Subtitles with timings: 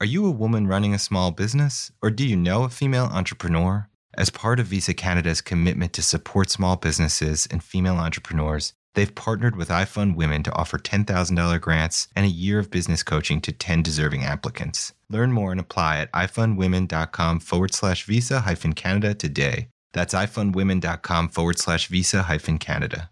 [0.00, 3.88] Are you a woman running a small business, or do you know a female entrepreneur?
[4.16, 9.56] As part of Visa Canada's commitment to support small businesses and female entrepreneurs, they've partnered
[9.56, 13.82] with iFund Women to offer $10,000 grants and a year of business coaching to 10
[13.82, 14.92] deserving applicants.
[15.10, 19.66] Learn more and apply at ifundwomen.com forward slash visa hyphen Canada today.
[19.94, 23.10] That's ifundwomen.com forward slash visa hyphen Canada.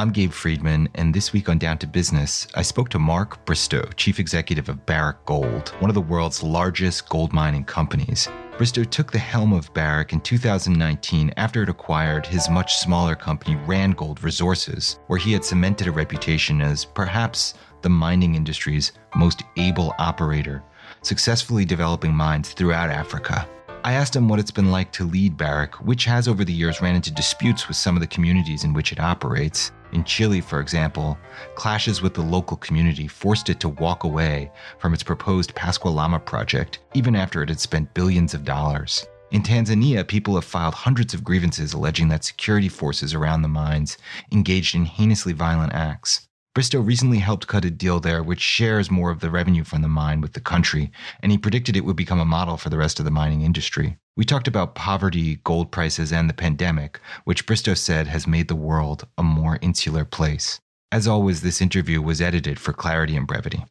[0.00, 3.86] I'm Gabe Friedman, and this week on Down to Business, I spoke to Mark Bristow,
[3.96, 8.26] Chief Executive of Barrick Gold, one of the world's largest gold mining companies.
[8.56, 13.56] Bristow took the helm of Barrick in 2019 after it acquired his much smaller company,
[13.66, 19.94] Randgold Resources, where he had cemented a reputation as perhaps the mining industry's most able
[19.98, 20.62] operator,
[21.02, 23.46] successfully developing mines throughout Africa.
[23.84, 26.80] I asked him what it's been like to lead Barrick, which has over the years
[26.80, 29.72] ran into disputes with some of the communities in which it operates.
[29.92, 31.18] In Chile, for example,
[31.56, 36.78] clashes with the local community forced it to walk away from its proposed Pascua-Lama project,
[36.94, 39.06] even after it had spent billions of dollars.
[39.32, 43.98] In Tanzania, people have filed hundreds of grievances alleging that security forces around the mines
[44.32, 46.28] engaged in heinously violent acts.
[46.60, 49.88] Bristow recently helped cut a deal there which shares more of the revenue from the
[49.88, 52.98] mine with the country, and he predicted it would become a model for the rest
[52.98, 53.96] of the mining industry.
[54.14, 58.54] We talked about poverty, gold prices, and the pandemic, which Bristow said has made the
[58.54, 60.60] world a more insular place.
[60.92, 63.64] As always, this interview was edited for clarity and brevity.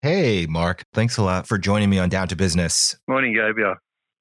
[0.00, 2.96] Hey, Mark, thanks a lot for joining me on Down to Business.
[3.06, 3.56] Morning, Gabe.
[3.56, 3.74] Yeah,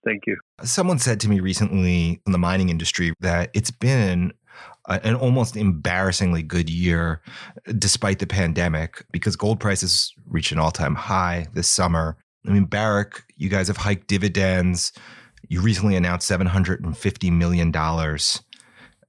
[0.06, 0.38] thank you.
[0.62, 4.32] Someone said to me recently in the mining industry that it's been
[4.88, 7.22] an almost embarrassingly good year
[7.78, 12.18] despite the pandemic because gold prices reached an all-time high this summer.
[12.48, 14.92] I mean, Barrick, you guys have hiked dividends.
[15.50, 17.72] You recently announced $750 million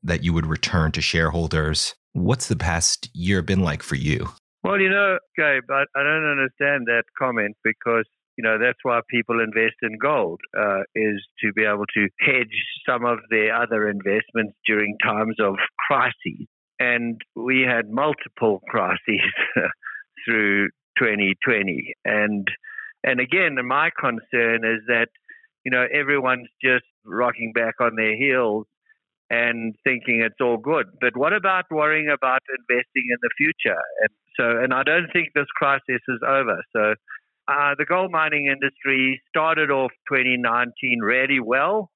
[0.02, 1.94] that you would return to shareholders.
[2.12, 4.28] What's the past year been like for you?
[4.62, 8.06] Well, you know, Gabe, I, I don't understand that comment because
[8.36, 12.64] you know that's why people invest in gold uh, is to be able to hedge
[12.88, 15.56] some of their other investments during times of
[15.88, 16.46] crises.
[16.78, 19.20] And we had multiple crises
[20.24, 20.68] through
[20.98, 22.46] 2020 and
[23.02, 25.08] and again my concern is that
[25.64, 28.66] you know everyone's just rocking back on their heels
[29.30, 30.86] and thinking it's all good.
[31.00, 33.80] But what about worrying about investing in the future?
[34.02, 36.62] And so and I don't think this crisis is over.
[36.76, 36.94] So
[37.48, 41.90] uh, the gold mining industry started off 2019 really well,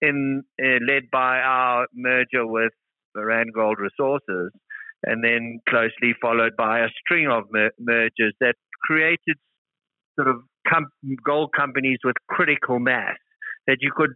[0.00, 2.72] in uh, led by our merger with
[3.16, 4.50] Randgold Resources,
[5.04, 9.36] and then closely followed by a string of mer- mergers that created
[10.16, 10.36] sort of
[10.68, 10.90] com-
[11.24, 13.16] gold companies with critical mass
[13.66, 14.10] that you could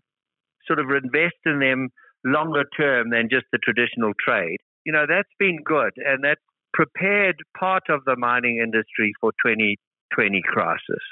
[0.67, 1.89] sort of invest in them
[2.25, 4.59] longer term than just the traditional trade.
[4.85, 6.39] You know, that's been good, and that
[6.73, 9.77] prepared part of the mining industry for 20
[10.15, 11.05] 20 crisis.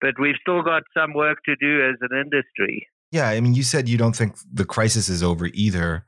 [0.00, 2.88] But we've still got some work to do as an industry.
[3.10, 6.04] Yeah, I mean, you said you don't think the crisis is over either.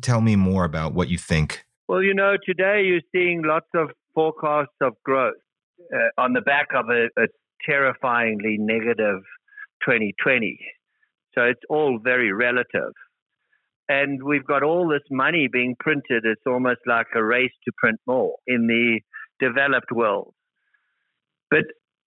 [0.00, 1.64] Tell me more about what you think.
[1.88, 5.34] Well, you know, today you're seeing lots of forecasts of growth
[5.92, 7.26] uh, on the back of a, a
[7.68, 9.22] terrifyingly negative
[9.84, 10.58] 2020.
[11.34, 12.92] So it's all very relative.
[13.88, 16.24] And we've got all this money being printed.
[16.24, 19.00] It's almost like a race to print more in the
[19.40, 20.34] developed world.
[21.50, 21.64] But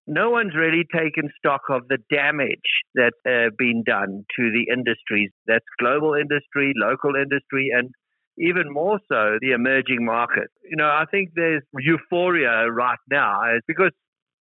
[0.07, 5.31] no one's really taken stock of the damage that's uh, been done to the industries.
[5.47, 7.90] That's global industry, local industry, and
[8.38, 10.53] even more so the emerging markets.
[10.69, 13.91] You know, I think there's euphoria right now because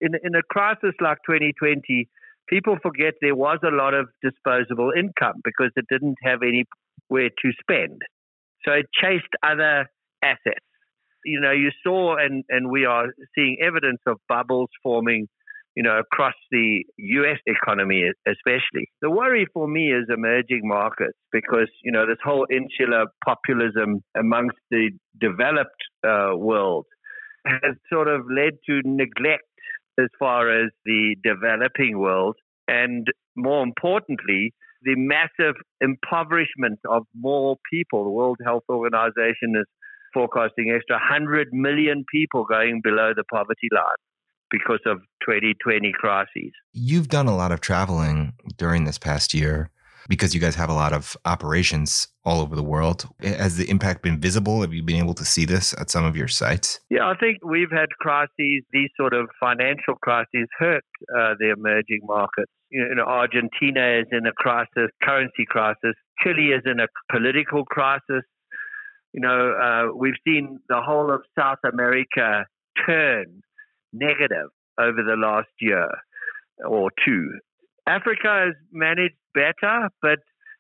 [0.01, 2.09] in, in a crisis like 2020,
[2.49, 7.53] people forget there was a lot of disposable income because it didn't have anywhere to
[7.61, 8.03] spend.
[8.65, 9.89] So it chased other
[10.23, 10.66] assets
[11.27, 15.27] you know, you saw and, and we are seeing evidence of bubbles forming,
[15.75, 18.89] you know, across the US economy, especially.
[19.03, 24.57] The worry for me is emerging markets because, you know, this whole insular populism amongst
[24.71, 26.87] the developed uh, world
[27.45, 29.43] has sort of led to neglect
[29.99, 32.37] as far as the developing world.
[32.69, 34.53] And more importantly,
[34.83, 38.05] the massive impoverishment of more people.
[38.05, 39.67] The World Health Organization is
[40.17, 44.01] forecasting extra 100 million people going below the poverty line
[44.51, 44.99] because of
[45.29, 46.53] 2020 crises.
[46.73, 49.71] You've done a lot of traveling during this past year
[50.09, 53.09] because you guys have a lot of operations all over the world.
[53.21, 54.63] Has the impact been visible?
[54.63, 56.81] Have you been able to see this at some of your sites?
[56.89, 60.85] Yeah, I think we've had crises, these sort of financial crises hurt
[61.15, 62.51] uh, the emerging markets.
[62.71, 65.95] You know, Argentina is in a crisis, currency crisis.
[66.23, 68.23] Chile is in a political crisis
[69.17, 72.45] you know, uh, we've seen the whole of South America
[72.87, 73.41] turn
[73.93, 75.89] negative over the last year
[76.65, 77.31] or two.
[77.87, 80.19] Africa has managed better, but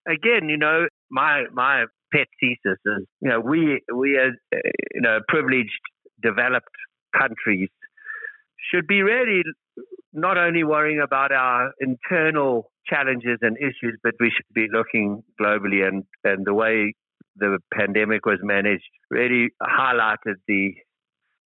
[0.08, 4.32] again, you know, my my pet thesis is, you know, we we as
[4.94, 5.82] you know privileged
[6.22, 6.74] developed
[7.14, 7.68] countries
[8.72, 9.42] should be really
[10.14, 15.86] not only worrying about our internal challenges and issues, but we should be looking globally.
[15.86, 16.94] And, and the way
[17.36, 20.74] the pandemic was managed really highlighted the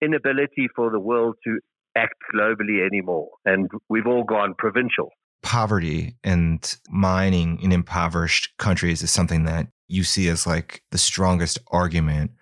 [0.02, 1.58] inability for the world to
[1.96, 3.28] act globally anymore.
[3.44, 5.10] And we've all gone provincial.
[5.42, 11.58] Poverty and mining in impoverished countries is something that you see as like the strongest
[11.68, 12.32] argument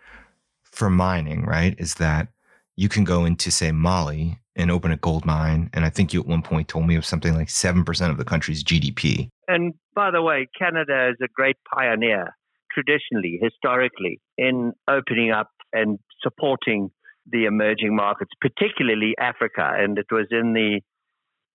[0.62, 1.74] for mining, right?
[1.78, 2.28] Is that
[2.76, 5.70] you can go into, say, Mali and open a gold mine.
[5.72, 8.16] And I think you at one point told me it was something like 7% of
[8.16, 9.28] the country's GDP.
[9.48, 12.34] And by the way, Canada is a great pioneer,
[12.76, 16.90] traditionally, historically, in opening up and supporting
[17.30, 19.72] the emerging markets, particularly Africa.
[19.76, 20.80] And it was in the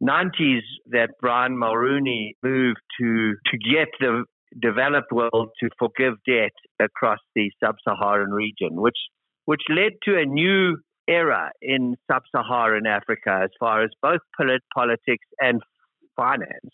[0.03, 4.25] 90s that Brian Mulroney moved to, to get the
[4.59, 8.97] developed world to forgive debt across the sub-Saharan region, which
[9.45, 10.77] which led to a new
[11.07, 15.61] era in sub-Saharan Africa as far as both polit- politics and
[16.15, 16.71] finance,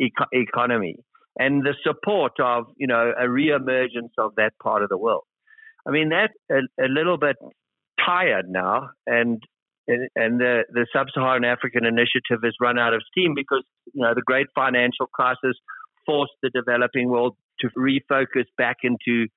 [0.00, 0.96] eco- economy,
[1.38, 5.24] and the support of you know a reemergence of that part of the world.
[5.86, 7.36] I mean that's a, a little bit
[8.04, 9.42] tired now, and
[9.88, 14.22] and the the sub-Saharan African initiative has run out of steam because you know the
[14.22, 15.56] great financial crisis
[16.06, 19.28] forced the developing world to refocus back into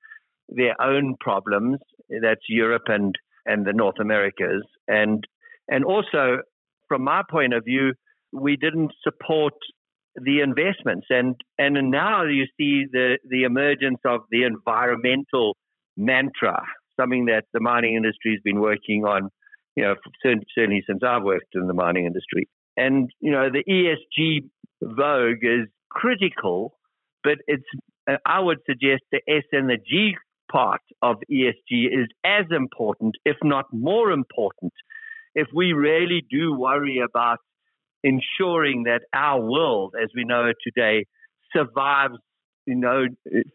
[0.50, 1.80] their own problems.
[2.10, 5.26] That's Europe and and the North Americas, and
[5.68, 6.40] and also
[6.88, 7.94] from my point of view,
[8.32, 9.54] we didn't support
[10.16, 15.58] the investments, and and now you see the the emergence of the environmental
[15.98, 16.64] mantra,
[17.00, 19.30] something that the mining industry has been working on,
[19.76, 24.50] you know, certainly since I've worked in the mining industry, and you know the ESG
[24.82, 26.78] vogue is critical,
[27.24, 27.66] but it's
[28.26, 30.16] I would suggest the S and the G
[30.52, 34.74] part of ESG is as important, if not more important,
[35.34, 37.40] if we really do worry about
[38.04, 41.06] ensuring that our world, as we know it today,
[41.56, 42.16] survives,
[42.66, 43.06] you know,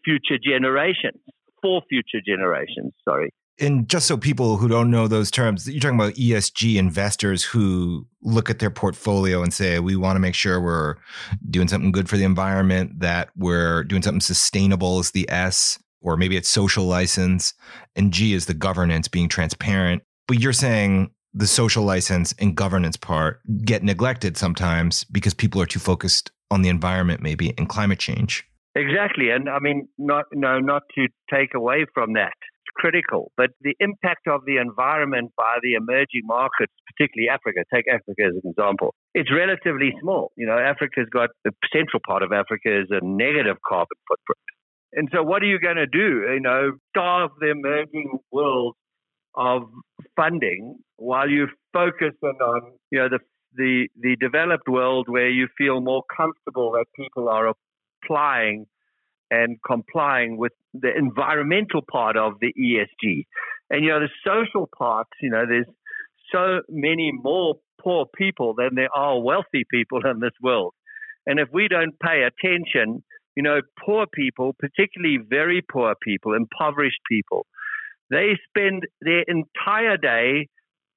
[0.03, 1.21] future generations,
[1.61, 3.31] for future generations, sorry.
[3.61, 8.07] And just so people who don't know those terms, you're talking about ESG investors who
[8.21, 10.95] look at their portfolio and say, we want to make sure we're
[11.49, 16.15] doing something good for the environment, that we're doing something sustainable is the S, or
[16.15, 17.53] maybe it's social license,
[17.97, 20.03] and G is the governance being transparent.
[20.25, 25.65] But you're saying the social license and governance part get neglected sometimes because people are
[25.65, 28.45] too focused on the environment, maybe, and climate change.
[28.75, 32.33] Exactly, and I mean, not no, not to take away from that.
[32.37, 37.65] It's critical, but the impact of the environment by the emerging markets, particularly Africa.
[37.73, 38.93] Take Africa as an example.
[39.13, 40.31] It's relatively small.
[40.37, 44.45] You know, Africa's got the central part of Africa is a negative carbon footprint.
[44.93, 46.29] And so, what are you going to do?
[46.33, 48.75] You know, starve the emerging world
[49.35, 49.63] of
[50.19, 52.61] funding while you focus on,
[52.91, 53.19] you know, the
[53.55, 57.53] the the developed world where you feel more comfortable that people are
[58.03, 58.65] applying
[59.31, 63.25] and complying with the environmental part of the ESG.
[63.69, 65.67] And you know, the social part, you know, there's
[66.31, 70.73] so many more poor people than there are wealthy people in this world.
[71.25, 73.03] And if we don't pay attention
[73.39, 77.45] you know, poor people, particularly very poor people, impoverished people,
[78.09, 80.47] they spend their entire day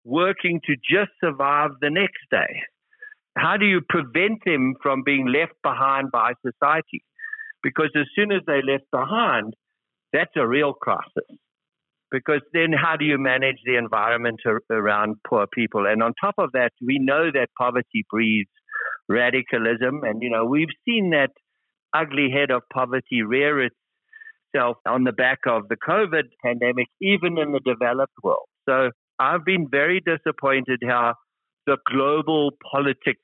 [0.04, 2.62] working to just survive the next day.
[3.36, 7.04] How do you prevent them from being left behind by society?
[7.62, 9.54] Because as soon as they're left behind,
[10.12, 11.38] that's a real crisis.
[12.10, 14.40] Because then, how do you manage the environment
[14.70, 15.86] around poor people?
[15.86, 18.50] And on top of that, we know that poverty breeds
[19.08, 20.02] radicalism.
[20.04, 21.30] And, you know, we've seen that
[21.94, 23.64] ugly head of poverty rear
[24.52, 28.46] itself on the back of the COVID pandemic, even in the developed world.
[28.68, 31.14] So I've been very disappointed how
[31.66, 33.18] the global politic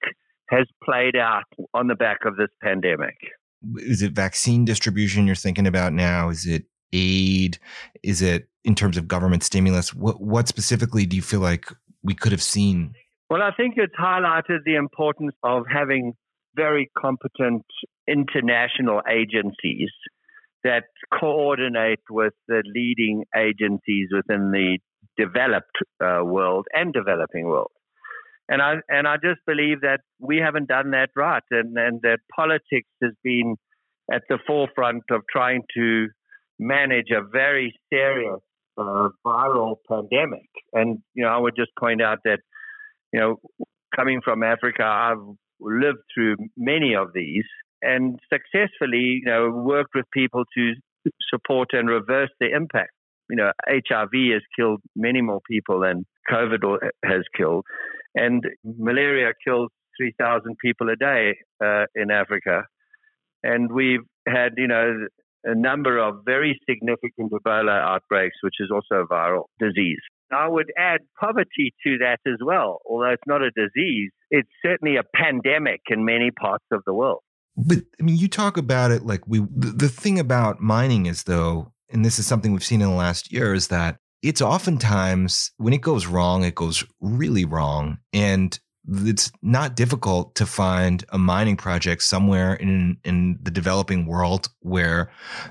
[0.51, 1.45] has played out
[1.75, 3.17] on the back of this pandemic.
[3.77, 6.29] Is it vaccine distribution you're thinking about now?
[6.29, 7.59] Is it aid?
[8.03, 9.95] Is it in terms of government stimulus?
[9.95, 11.69] What, what specifically do you feel like
[12.03, 12.95] we could have seen?
[13.29, 16.15] Well, I think it's highlighted the importance of having
[16.55, 17.65] very competent
[18.07, 19.91] international agencies
[20.65, 20.85] that
[21.19, 24.79] coordinate with the leading agencies within the
[25.17, 27.71] developed uh, world and developing world.
[28.49, 32.19] And I and I just believe that we haven't done that right, and, and that
[32.35, 33.57] politics has been
[34.11, 36.09] at the forefront of trying to
[36.59, 38.41] manage a very serious
[38.79, 40.49] uh, viral pandemic.
[40.73, 42.39] And you know, I would just point out that
[43.13, 43.37] you know,
[43.95, 47.45] coming from Africa, I've lived through many of these
[47.83, 50.75] and successfully, you know, worked with people to
[51.31, 52.91] support and reverse the impact.
[53.31, 57.65] You know, HIV has killed many more people than COVID has killed,
[58.15, 62.65] and malaria kills 3,000 people a day uh, in Africa.
[63.43, 65.07] And we've had, you know,
[65.45, 70.01] a number of very significant Ebola outbreaks, which is also a viral disease.
[70.31, 72.81] I would add poverty to that as well.
[72.89, 77.21] Although it's not a disease, it's certainly a pandemic in many parts of the world.
[77.59, 81.25] But I mean, you talk about it like we, the, the thing about mining is
[81.25, 85.51] though, and this is something we've seen in the last year, is that it's oftentimes
[85.57, 87.99] when it goes wrong, it goes really wrong.
[88.13, 94.49] And it's not difficult to find a mining project somewhere in in the developing world
[94.61, 95.11] where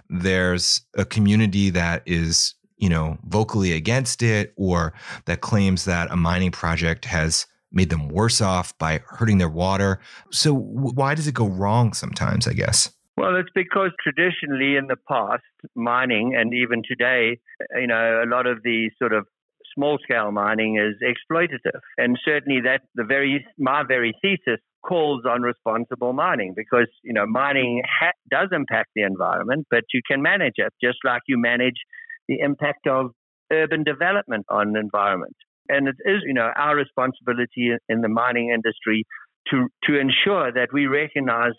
[0.09, 4.93] there's a community that is you know vocally against it or
[5.25, 7.45] that claims that a mining project has
[7.77, 9.99] made them worse off by hurting their water
[10.31, 14.95] so why does it go wrong sometimes i guess well, it's because traditionally in the
[15.09, 15.41] past,
[15.75, 17.39] mining and even today,
[17.75, 19.25] you know, a lot of the sort of
[19.73, 21.79] small scale mining is exploitative.
[21.97, 27.25] And certainly that the very, my very thesis calls on responsible mining because, you know,
[27.25, 31.81] mining ha- does impact the environment, but you can manage it just like you manage
[32.27, 33.11] the impact of
[33.51, 35.35] urban development on the environment.
[35.69, 39.05] And it is, you know, our responsibility in the mining industry
[39.51, 41.53] to, to ensure that we recognize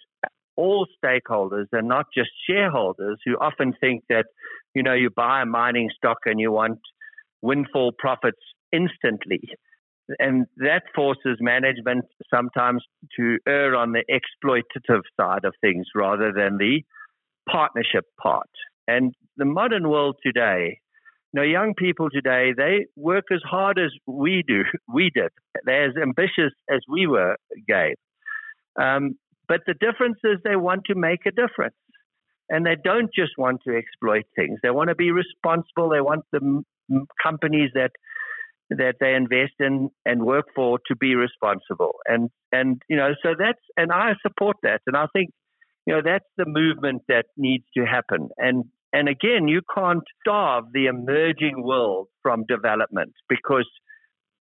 [0.57, 4.27] all stakeholders and not just shareholders who often think that,
[4.75, 6.79] you know, you buy a mining stock and you want
[7.43, 8.41] windfall profits
[8.73, 9.41] instantly.
[10.19, 12.83] And that forces management sometimes
[13.17, 16.83] to err on the exploitative side of things rather than the
[17.49, 18.49] partnership part.
[18.87, 20.81] And the modern world today,
[21.35, 24.63] know, young people today, they work as hard as we do.
[24.93, 25.31] We did.
[25.65, 27.97] They're as ambitious as we were, Gabe.
[28.81, 29.17] Um,
[29.49, 31.75] but the difference is they want to make a difference.
[32.51, 34.59] And they don't just want to exploit things.
[34.63, 35.91] They want to be responsible.
[35.91, 36.63] They want the
[37.23, 37.91] companies that
[38.71, 41.97] that they invest in and work for to be responsible.
[42.07, 44.81] And and you know, so that's and I support that.
[44.87, 45.31] And I think
[45.87, 48.31] you know that's the movement that needs to happen.
[48.39, 53.69] And and again, you can't starve the emerging world from development because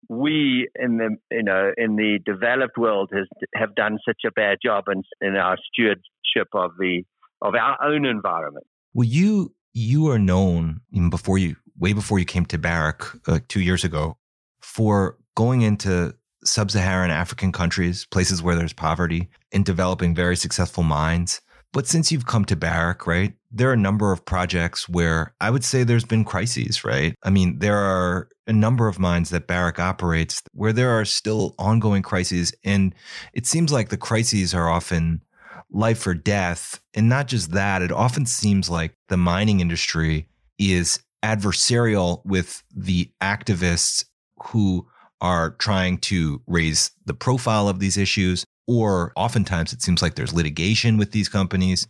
[0.10, 4.58] we in the you know in the developed world has have done such a bad
[4.64, 7.04] job in, in our stewardship of the
[7.42, 8.66] of our own environment.
[8.94, 13.40] Well, you you are known even before you way before you came to Barrick uh,
[13.48, 14.18] two years ago
[14.62, 21.42] for going into sub-Saharan African countries, places where there's poverty, and developing very successful mines.
[21.74, 25.50] But since you've come to Barrick, right, there are a number of projects where I
[25.50, 27.14] would say there's been crises, right?
[27.24, 31.54] I mean, there are a number of mines that Barrick operates where there are still
[31.60, 32.54] ongoing crises.
[32.64, 32.96] And
[33.34, 35.22] it seems like the crises are often
[35.70, 36.80] life or death.
[36.94, 43.12] And not just that, it often seems like the mining industry is adversarial with the
[43.22, 44.06] activists
[44.46, 44.88] who
[45.20, 50.34] are trying to raise the profile of these issues, or oftentimes it seems like there's
[50.34, 51.88] litigation with these companies.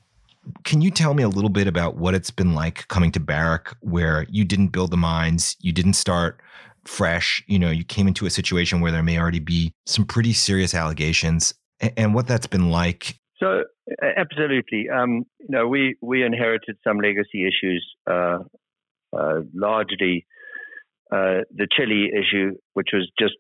[0.64, 3.70] Can you tell me a little bit about what it's been like coming to Barrick,
[3.82, 6.40] where you didn't build the mines, you didn't start
[6.86, 10.32] fresh, you know, you came into a situation where there may already be some pretty
[10.32, 11.54] serious allegations,
[11.98, 13.64] and what that's been like so
[14.02, 18.40] absolutely, um, you know, we we inherited some legacy issues, uh,
[19.16, 20.26] uh, largely
[21.12, 23.36] uh, the Chile issue, which was just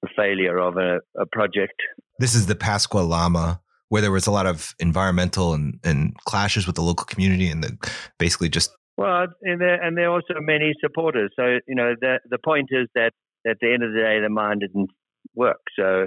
[0.00, 1.74] the failure of a, a, project.
[2.22, 6.68] This is the Pascua Lama, where there was a lot of environmental and, and clashes
[6.68, 7.76] with the local community, and the,
[8.16, 11.32] basically just well, and there and there are also many supporters.
[11.34, 13.10] So you know, the the point is that
[13.44, 14.90] at the end of the day, the mine didn't
[15.34, 15.62] work.
[15.76, 16.06] So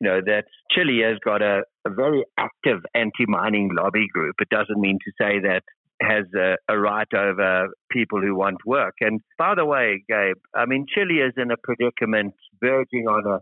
[0.00, 4.34] you know, that Chile has got a, a very active anti-mining lobby group.
[4.42, 5.62] It doesn't mean to say that
[6.02, 8.94] has a, a, right over people who want work.
[9.00, 13.40] And by the way, Gabe, I mean Chile is in a predicament verging on a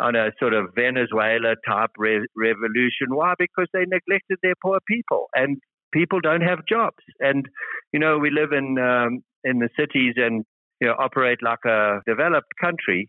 [0.00, 3.08] on a sort of Venezuela type re- revolution.
[3.08, 3.34] Why?
[3.38, 5.58] Because they neglected their poor people, and
[5.92, 7.02] people don't have jobs.
[7.20, 7.46] And
[7.92, 10.44] you know, we live in um, in the cities and
[10.80, 13.08] you know operate like a developed country,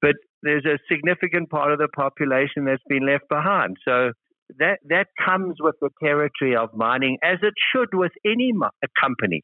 [0.00, 3.76] but there's a significant part of the population that's been left behind.
[3.86, 4.12] So
[4.58, 8.52] that that comes with the territory of mining, as it should with any
[9.00, 9.42] company.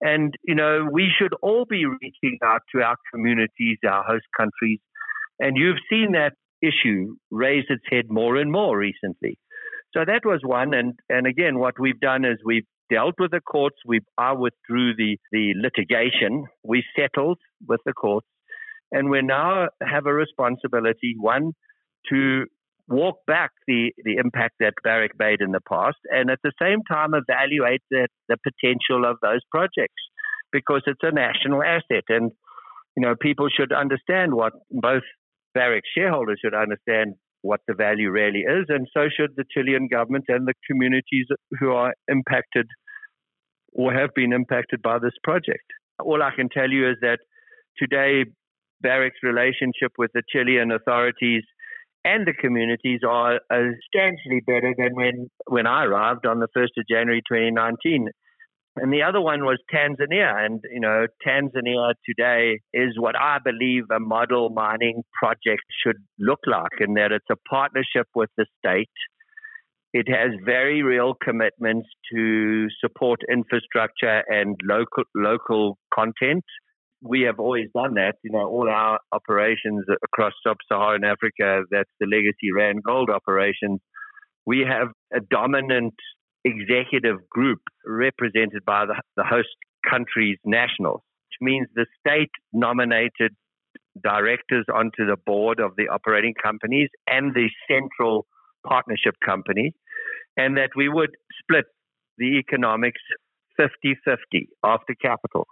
[0.00, 4.78] And you know, we should all be reaching out to our communities, our host countries,
[5.38, 9.38] and you've seen that issue raise its head more and more recently.
[9.96, 13.40] So that was one, and and again, what we've done is we've dealt with the
[13.40, 13.76] courts.
[13.86, 16.44] We I withdrew the the litigation.
[16.64, 18.26] We settled with the courts
[18.90, 21.52] And we now have a responsibility, one,
[22.10, 22.46] to
[22.88, 26.78] walk back the, the impact that Barrick made in the past and at the same
[26.90, 30.02] time evaluate the, the potential of those projects
[30.52, 32.04] because it's a national asset.
[32.08, 32.30] And,
[32.96, 35.02] you know, people should understand what both
[35.54, 40.24] Barrick shareholders should understand what the value really is, and so should the Chilean government
[40.28, 41.26] and the communities
[41.58, 42.66] who are impacted
[43.72, 45.64] or have been impacted by this project.
[46.00, 47.18] All I can tell you is that
[47.78, 48.24] today,
[48.80, 51.42] Barrick's relationship with the Chilean authorities
[52.04, 56.88] and the communities are substantially better than when, when I arrived on the 1st of
[56.88, 58.08] January 2019.
[58.76, 60.44] And the other one was Tanzania.
[60.44, 66.40] And, you know, Tanzania today is what I believe a model mining project should look
[66.46, 68.90] like, in that it's a partnership with the state.
[69.92, 76.44] It has very real commitments to support infrastructure and local local content
[77.02, 78.14] we have always done that.
[78.22, 83.80] You know, all our operations across sub-Saharan Africa, that's the legacy Rand Gold operations,
[84.46, 85.94] we have a dominant
[86.48, 89.48] executive group represented by the, the host
[89.88, 93.32] country's nationals, which means the state nominated
[94.02, 98.26] directors onto the board of the operating companies and the central
[98.66, 99.72] partnership company,
[100.36, 101.10] and that we would
[101.42, 101.64] split
[102.16, 103.00] the economics
[103.56, 105.46] 50 50 after capital.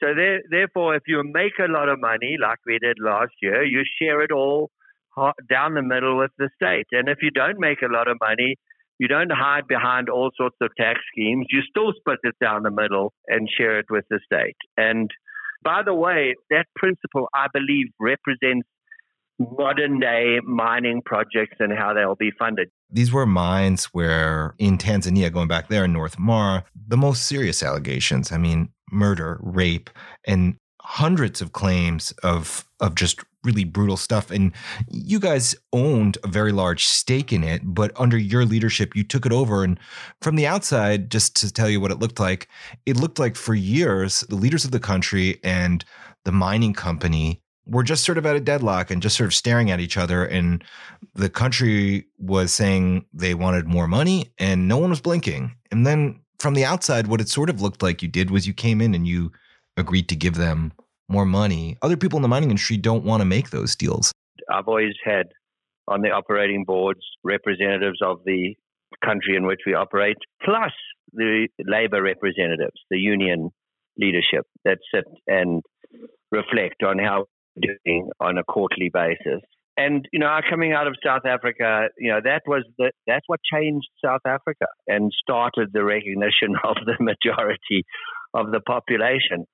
[0.00, 3.64] So there, therefore, if you make a lot of money like we did last year,
[3.64, 4.70] you share it all
[5.48, 6.86] down the middle with the state.
[6.90, 8.56] And if you don't make a lot of money,
[8.98, 11.46] you don't hide behind all sorts of tax schemes.
[11.50, 14.56] You still split it down the middle and share it with the state.
[14.76, 15.10] And
[15.64, 18.66] by the way, that principle, I believe, represents
[19.38, 22.68] modern day mining projects and how they'll be funded.
[22.90, 27.62] These were mines where in Tanzania, going back there in North Mara, the most serious
[27.62, 28.30] allegations.
[28.30, 29.90] I mean, murder, rape,
[30.26, 34.30] and hundreds of claims of of just really brutal stuff.
[34.30, 34.52] And
[34.88, 39.24] you guys owned a very large stake in it but under your leadership you took
[39.24, 39.64] it over.
[39.64, 39.78] And
[40.20, 42.48] from the outside just to tell you what it looked like
[42.84, 45.84] it looked like for years the leaders of the country and
[46.24, 49.70] the mining company were just sort of at a deadlock and just sort of staring
[49.70, 50.24] at each other.
[50.24, 50.64] And
[51.14, 55.54] the country was saying they wanted more money and no one was blinking.
[55.70, 58.52] And then from the outside, what it sort of looked like you did was you
[58.52, 59.30] came in and you
[59.76, 60.72] agreed to give them
[61.08, 61.76] more money.
[61.82, 64.12] Other people in the mining industry don't want to make those deals.
[64.52, 65.26] I've always had
[65.88, 68.54] on the operating boards representatives of the
[69.04, 70.72] country in which we operate, plus
[71.12, 73.50] the labor representatives, the union
[73.98, 75.62] leadership that sit and
[76.30, 79.40] reflect on how we're doing on a quarterly basis
[79.76, 83.40] and you know, coming out of South Africa, you know, that was the that's what
[83.50, 87.84] changed South Africa and started the recognition of the majority
[88.34, 89.46] of the population.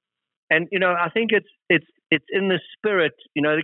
[0.50, 3.12] And you know, I think it's it's it's in the spirit.
[3.34, 3.56] You know,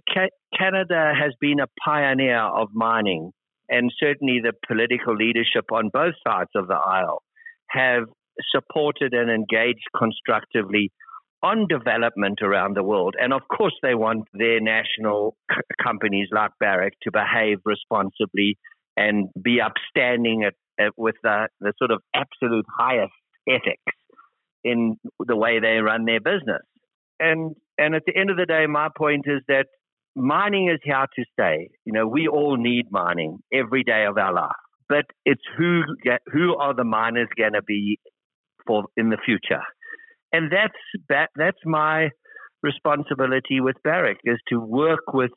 [0.57, 3.33] Canada has been a pioneer of mining,
[3.69, 7.23] and certainly the political leadership on both sides of the aisle
[7.69, 8.05] have
[8.51, 10.91] supported and engaged constructively
[11.43, 13.15] on development around the world.
[13.21, 18.57] And of course, they want their national c- companies like Barrick to behave responsibly
[18.97, 23.13] and be upstanding at, at, with the, the sort of absolute highest
[23.49, 23.93] ethics
[24.65, 26.63] in the way they run their business.
[27.21, 29.67] And and at the end of the day, my point is that
[30.15, 31.71] mining is here to stay.
[31.85, 34.53] You know, we all need mining every day of our life,
[34.89, 35.83] but it's who
[36.33, 37.99] who are the miners going to be
[38.67, 39.63] for in the future
[40.35, 42.11] and that's that, that's my
[42.63, 45.31] responsibility with Barrick is to work with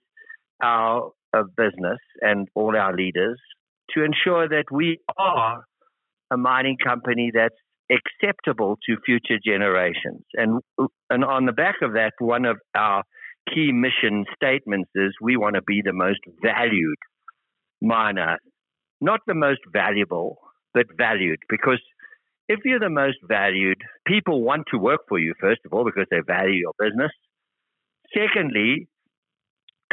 [0.61, 3.39] our uh, business and all our leaders
[3.93, 5.63] to ensure that we are
[6.31, 7.55] a mining company that's
[7.91, 10.23] acceptable to future generations.
[10.34, 10.62] And
[11.10, 13.04] and on the back of that, one of our
[13.54, 16.97] key mission statements is we want to be the most valued
[17.82, 18.38] miner,
[19.00, 20.38] not the most valuable,
[20.73, 21.80] but valued because
[22.50, 26.08] if you're the most valued, people want to work for you, first of all, because
[26.10, 27.12] they value your business.
[28.13, 28.88] Secondly,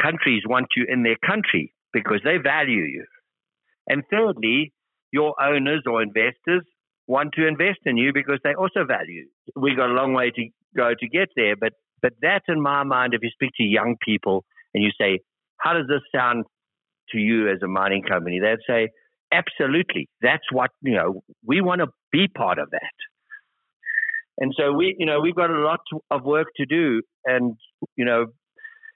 [0.01, 3.05] countries want you in their country because they value you.
[3.87, 4.73] And thirdly,
[5.11, 6.63] your owners or investors
[7.07, 9.25] want to invest in you because they also value.
[9.55, 12.83] We've got a long way to go to get there, but but that's in my
[12.83, 13.13] mind.
[13.13, 15.19] If you speak to young people and you say,
[15.57, 16.45] "How does this sound
[17.11, 18.89] to you as a mining company?" They'd say,
[19.31, 20.07] Absolutely.
[20.21, 22.93] That's what, you know, we want to be part of that.
[24.37, 25.79] And so we, you know, we've got a lot
[26.11, 27.01] of work to do.
[27.25, 27.55] And,
[27.95, 28.27] you know,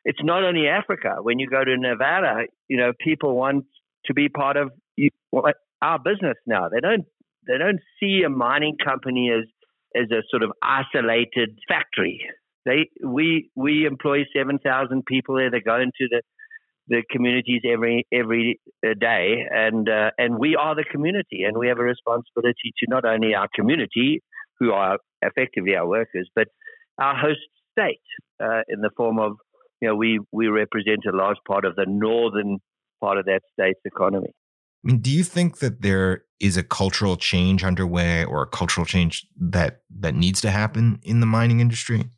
[0.05, 1.15] it's not only Africa.
[1.21, 3.65] When you go to Nevada, you know, people want
[4.05, 4.71] to be part of
[5.81, 6.69] our business now.
[6.69, 7.05] They don't,
[7.47, 9.45] they don't see a mining company as,
[9.99, 12.21] as a sort of isolated factory.
[12.65, 15.49] They we we employ seven thousand people there.
[15.49, 16.21] They go into the
[16.89, 21.79] the communities every every uh, and uh, and we are the community, and we have
[21.79, 24.21] a responsibility to not only our community,
[24.59, 26.47] who are effectively our workers, but
[26.97, 27.39] our host
[27.71, 28.01] state
[28.43, 29.37] uh, in the form of
[29.81, 32.57] you know we we represent a large part of the northern
[32.99, 34.33] part of that state's economy.
[34.83, 38.85] I mean, do you think that there is a cultural change underway or a cultural
[38.85, 42.09] change that that needs to happen in the mining industry?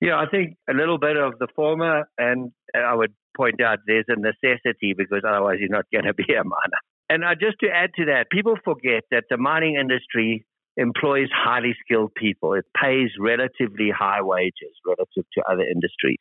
[0.00, 4.06] Yeah, I think a little bit of the former, and I would point out there's
[4.08, 6.80] a necessity because otherwise you're not going to be a miner.
[7.10, 10.44] And uh, just to add to that, people forget that the mining industry
[10.76, 12.52] employs highly skilled people.
[12.54, 16.18] It pays relatively high wages relative to other industries.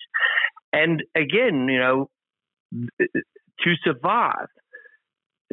[0.74, 2.10] And again, you know,
[3.00, 4.48] to survive,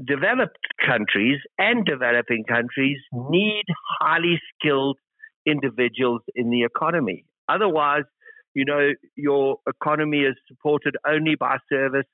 [0.05, 3.65] developed countries and developing countries need
[4.01, 4.99] highly skilled
[5.47, 7.25] individuals in the economy.
[7.49, 8.05] Otherwise,
[8.55, 12.07] you know, your economy is supported only by service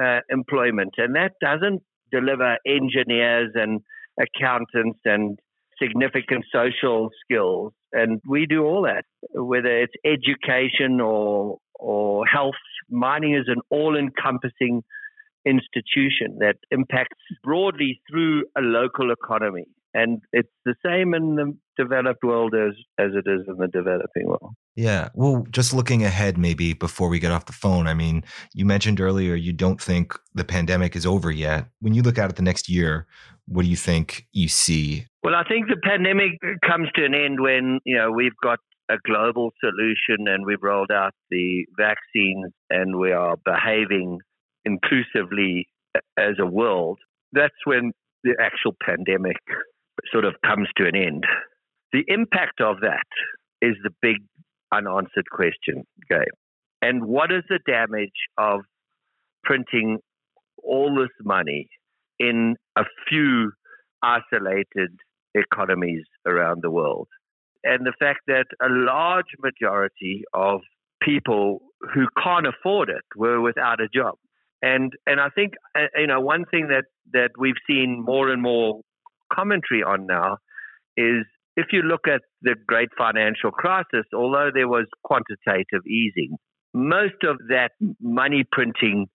[0.00, 3.80] uh, employment, and that doesn't deliver engineers and
[4.20, 5.38] accountants and
[5.80, 7.72] significant social skills.
[7.92, 12.54] And we do all that, whether it's education or or health.
[12.88, 14.82] Mining is an all-encompassing
[15.46, 19.66] institution that impacts broadly through a local economy.
[19.94, 24.26] And it's the same in the developed world as, as it is in the developing
[24.26, 24.52] world.
[24.74, 25.08] Yeah.
[25.14, 29.00] Well, just looking ahead, maybe before we get off the phone, I mean, you mentioned
[29.00, 31.68] earlier you don't think the pandemic is over yet.
[31.80, 33.06] When you look out at the next year,
[33.46, 35.06] what do you think you see?
[35.22, 36.32] Well, I think the pandemic
[36.66, 38.58] comes to an end when, you know, we've got
[38.90, 44.18] a global solution and we've rolled out the vaccines and we are behaving
[44.66, 45.68] inclusively
[46.18, 46.98] as a world.
[47.32, 47.92] That's when
[48.24, 49.38] the actual pandemic
[50.12, 51.24] sort of comes to an end.
[51.92, 53.06] The impact of that
[53.62, 54.16] is the big
[54.74, 56.20] unanswered question, Gabe.
[56.82, 58.60] And what is the damage of
[59.44, 59.98] printing
[60.62, 61.68] all this money
[62.18, 63.52] in a few
[64.02, 64.90] isolated
[65.34, 67.08] economies around the world?
[67.64, 70.60] And the fact that a large majority of
[71.02, 71.60] people
[71.94, 74.14] who can't afford it were without a job.
[74.62, 78.42] And and I think uh, you know one thing that that we've seen more and
[78.42, 78.80] more
[79.32, 80.38] commentary on now
[80.96, 81.24] is
[81.56, 86.36] if you look at the great financial crisis, although there was quantitative easing,
[86.74, 89.06] most of that money printing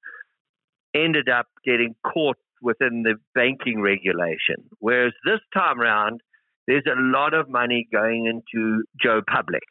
[0.95, 4.57] ended up getting caught within the banking regulation.
[4.79, 6.21] Whereas this time around,
[6.67, 9.63] there's a lot of money going into Joe Public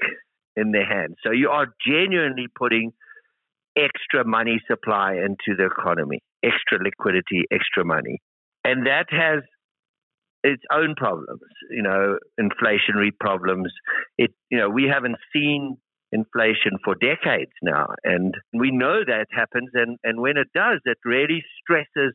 [0.57, 1.17] in their hands.
[1.25, 2.93] So you are genuinely putting
[3.77, 8.19] extra money supply into the economy, extra liquidity, extra money.
[8.65, 9.43] And that has
[10.43, 13.73] its own problems, you know, inflationary problems.
[14.19, 15.77] It, you know, we haven't seen
[16.13, 19.71] inflation for decades now, and we know that happens.
[19.75, 22.15] And, and when it does, it really stresses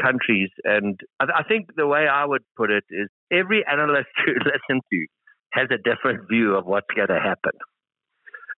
[0.00, 0.50] countries.
[0.64, 4.80] And I, I think the way I would put it is every analyst you listen
[4.90, 5.06] to
[5.52, 7.52] has a different view of what's going to happen.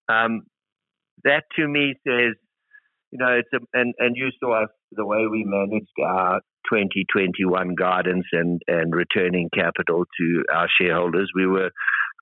[0.08, 0.42] Um,
[1.24, 2.34] that to me says,
[3.10, 7.74] you know, it's a, and, and you saw us the way we managed our 2021
[7.74, 11.30] guidance and, and returning capital to our shareholders.
[11.34, 11.70] We were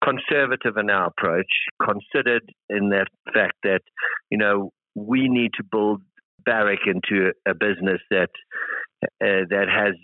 [0.03, 3.83] conservative in our approach, considered in that fact that,
[4.31, 6.03] you know, we need to build
[6.45, 8.31] Barrick into a business that
[9.03, 9.95] uh, that has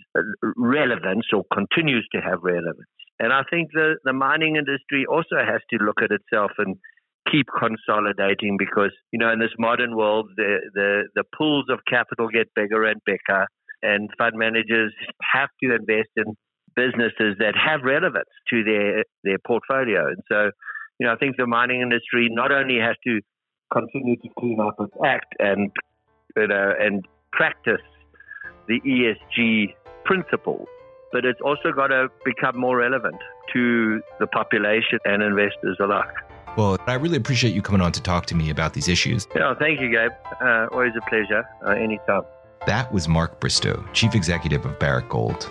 [0.56, 2.88] relevance or continues to have relevance.
[3.18, 6.76] And I think the, the mining industry also has to look at itself and
[7.30, 12.28] keep consolidating because you know in this modern world the the the pools of capital
[12.28, 13.46] get bigger and bigger
[13.82, 16.36] and fund managers have to invest in
[16.74, 20.50] businesses that have relevance to their their portfolio and so
[20.98, 23.20] you know I think the mining industry not only has to
[23.72, 25.70] continue to clean up its act and
[26.36, 27.82] you know and practice
[28.68, 30.68] the ESG principles
[31.12, 33.16] but it's also got to become more relevant
[33.52, 36.25] to the population and investors alike.
[36.56, 39.28] Well, I really appreciate you coming on to talk to me about these issues.
[39.36, 40.12] Yeah, thank you, Gabe.
[40.40, 41.44] Uh, always a pleasure.
[41.64, 42.22] Uh, anytime.
[42.66, 45.50] That was Mark Bristow, Chief Executive of Barrick Gold.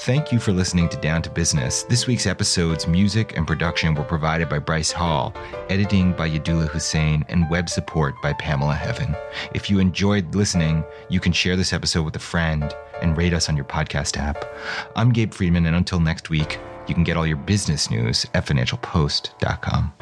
[0.00, 1.84] Thank you for listening to Down to Business.
[1.84, 5.32] This week's episode's music and production were provided by Bryce Hall,
[5.68, 9.14] editing by Yadullah Hussain, and web support by Pamela Heaven.
[9.54, 13.48] If you enjoyed listening, you can share this episode with a friend and rate us
[13.48, 14.44] on your podcast app.
[14.96, 16.58] I'm Gabe Friedman, and until next week,
[16.88, 19.92] you can get all your business news at financialpost.com.